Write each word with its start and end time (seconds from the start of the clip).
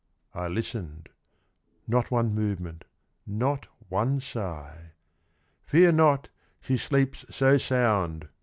I 0.33 0.47
listened,— 0.47 1.09
not 1.95 2.09
one 2.09 2.33
movement, 2.33 2.85
not 3.27 3.67
one 3.87 4.19
sigh.' 4.19 4.93
Fear 5.67 5.91
not: 5.91 6.29
she 6.59 6.75
sleeps 6.75 7.23
so 7.29 7.59
sound 7.59 8.27